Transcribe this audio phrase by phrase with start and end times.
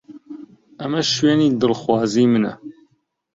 [0.79, 2.53] ئەمە شوێنی دڵخوازی منە.